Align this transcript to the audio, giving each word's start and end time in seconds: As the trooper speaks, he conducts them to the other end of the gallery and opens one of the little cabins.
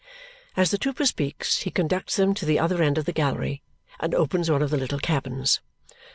As 0.57 0.71
the 0.71 0.79
trooper 0.79 1.05
speaks, 1.05 1.59
he 1.61 1.69
conducts 1.69 2.15
them 2.15 2.33
to 2.33 2.43
the 2.43 2.57
other 2.57 2.81
end 2.81 2.97
of 2.97 3.05
the 3.05 3.11
gallery 3.13 3.61
and 3.99 4.15
opens 4.15 4.49
one 4.49 4.63
of 4.63 4.71
the 4.71 4.77
little 4.77 4.97
cabins. 4.97 5.61